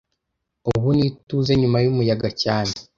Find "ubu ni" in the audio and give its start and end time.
0.71-1.03